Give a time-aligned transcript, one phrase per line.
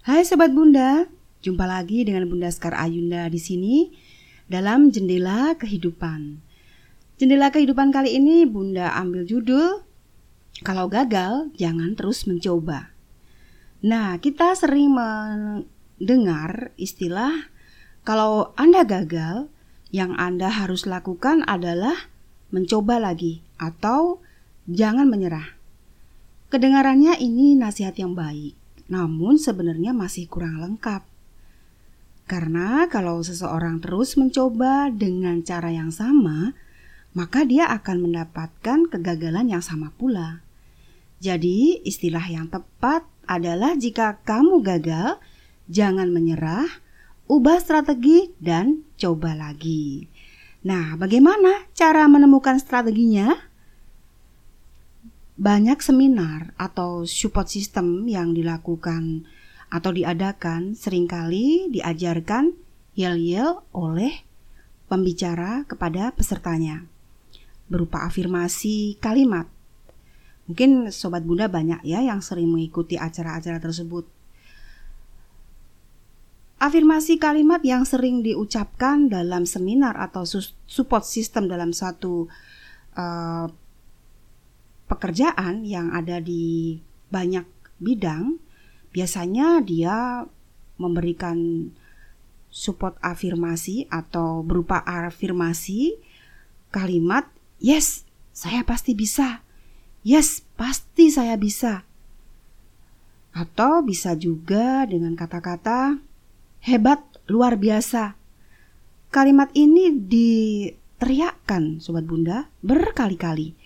[0.00, 1.04] Hai Sobat Bunda,
[1.44, 3.92] jumpa lagi dengan Bunda Skar Ayunda di sini
[4.48, 6.40] dalam Jendela Kehidupan.
[7.20, 9.84] Jendela Kehidupan kali ini Bunda ambil judul
[10.64, 12.96] Kalau gagal, jangan terus mencoba.
[13.84, 17.52] Nah, kita sering mendengar istilah
[18.00, 19.52] kalau Anda gagal,
[19.92, 22.08] yang Anda harus lakukan adalah
[22.48, 24.24] mencoba lagi atau
[24.64, 25.60] jangan menyerah.
[26.48, 28.56] Kedengarannya ini nasihat yang baik,
[28.90, 31.06] namun sebenarnya masih kurang lengkap.
[32.26, 36.54] Karena kalau seseorang terus mencoba dengan cara yang sama,
[37.14, 40.42] maka dia akan mendapatkan kegagalan yang sama pula.
[41.18, 45.18] Jadi, istilah yang tepat adalah jika kamu gagal,
[45.66, 46.66] jangan menyerah,
[47.26, 50.06] ubah strategi, dan coba lagi.
[50.62, 53.49] Nah, bagaimana cara menemukan strateginya?
[55.40, 59.24] Banyak seminar atau support system yang dilakukan
[59.72, 62.52] atau diadakan sering kali diajarkan
[62.92, 64.20] yel-yel oleh
[64.92, 66.84] pembicara kepada pesertanya
[67.72, 69.48] berupa afirmasi kalimat.
[70.44, 74.04] Mungkin sobat Bunda banyak ya yang sering mengikuti acara-acara tersebut.
[76.60, 80.28] Afirmasi kalimat yang sering diucapkan dalam seminar atau
[80.68, 82.28] support system dalam satu
[83.00, 83.48] uh,
[85.00, 86.76] pekerjaan yang ada di
[87.08, 87.48] banyak
[87.80, 88.36] bidang,
[88.92, 90.28] biasanya dia
[90.76, 91.72] memberikan
[92.52, 95.96] support afirmasi atau berupa afirmasi
[96.68, 97.24] kalimat
[97.56, 98.04] yes,
[98.36, 99.40] saya pasti bisa.
[100.04, 101.88] Yes, pasti saya bisa.
[103.32, 105.96] Atau bisa juga dengan kata-kata
[106.60, 108.16] hebat, luar biasa.
[109.08, 113.59] Kalimat ini diteriakkan sobat Bunda berkali-kali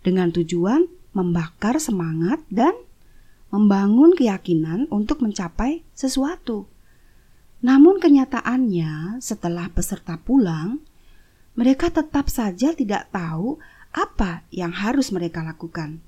[0.00, 2.72] dengan tujuan membakar semangat dan
[3.50, 6.70] membangun keyakinan untuk mencapai sesuatu.
[7.60, 10.80] Namun kenyataannya setelah peserta pulang,
[11.58, 15.98] mereka tetap saja tidak tahu apa yang harus mereka lakukan.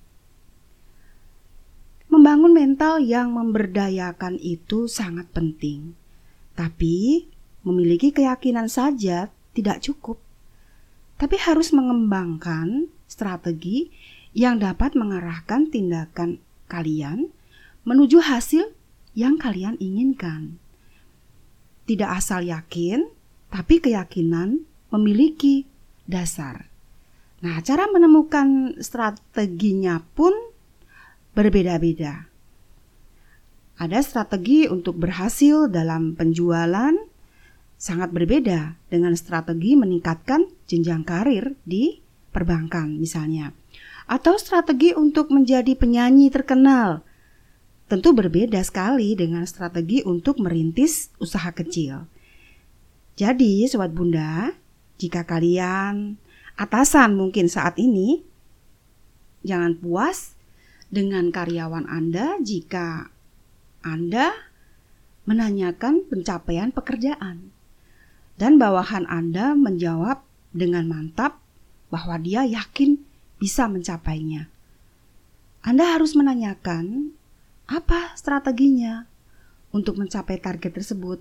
[2.08, 5.96] Membangun mental yang memberdayakan itu sangat penting.
[6.52, 7.24] Tapi
[7.64, 10.20] memiliki keyakinan saja tidak cukup.
[11.16, 13.92] Tapi harus mengembangkan strategi
[14.32, 16.40] yang dapat mengarahkan tindakan
[16.72, 17.28] kalian
[17.84, 18.72] menuju hasil
[19.12, 20.56] yang kalian inginkan.
[21.84, 23.04] Tidak asal yakin,
[23.52, 25.68] tapi keyakinan memiliki
[26.08, 26.72] dasar.
[27.42, 30.32] Nah, cara menemukan strateginya pun
[31.36, 32.30] berbeda-beda.
[33.76, 36.94] Ada strategi untuk berhasil dalam penjualan,
[37.74, 41.98] sangat berbeda dengan strategi meningkatkan jenjang karir di
[42.32, 43.52] perbankan misalnya.
[44.08, 47.06] Atau strategi untuk menjadi penyanyi terkenal.
[47.86, 52.08] Tentu berbeda sekali dengan strategi untuk merintis usaha kecil.
[53.20, 54.56] Jadi, sobat Bunda,
[54.96, 56.16] jika kalian
[56.56, 58.24] atasan mungkin saat ini,
[59.44, 60.32] jangan puas
[60.88, 63.12] dengan karyawan Anda jika
[63.84, 64.32] Anda
[65.28, 67.52] menanyakan pencapaian pekerjaan
[68.38, 70.22] dan bawahan Anda menjawab
[70.54, 71.41] dengan mantap
[71.92, 72.96] bahwa dia yakin
[73.36, 74.48] bisa mencapainya.
[75.60, 77.12] Anda harus menanyakan
[77.68, 79.04] apa strateginya
[79.76, 81.20] untuk mencapai target tersebut.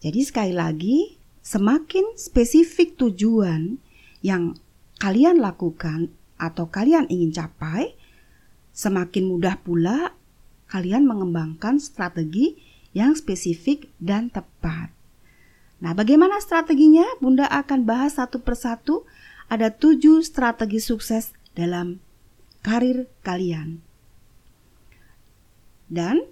[0.00, 3.76] Jadi, sekali lagi, semakin spesifik tujuan
[4.24, 4.56] yang
[4.98, 7.94] kalian lakukan atau kalian ingin capai,
[8.74, 10.16] semakin mudah pula
[10.66, 12.56] kalian mengembangkan strategi
[12.96, 14.90] yang spesifik dan tepat.
[15.82, 17.04] Nah, bagaimana strateginya?
[17.18, 19.02] Bunda akan bahas satu persatu
[19.48, 21.98] ada tujuh strategi sukses dalam
[22.62, 23.82] karir kalian.
[25.92, 26.24] Dan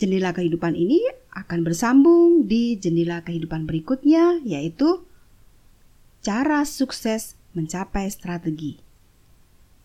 [0.00, 0.98] jendela kehidupan ini
[1.34, 5.06] akan bersambung di jendela kehidupan berikutnya, yaitu
[6.24, 8.82] cara sukses mencapai strategi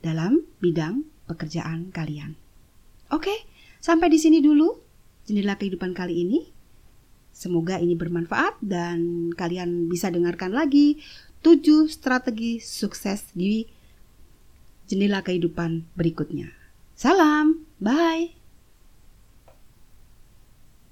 [0.02, 2.34] dalam bidang pekerjaan kalian.
[3.14, 3.46] Oke,
[3.78, 4.74] sampai di sini dulu
[5.30, 6.42] jendela kehidupan kali ini.
[7.30, 11.00] Semoga ini bermanfaat dan kalian bisa dengarkan lagi
[11.44, 13.64] 7 strategi sukses di
[14.90, 16.52] jendela kehidupan berikutnya.
[16.98, 18.39] Salam, bye.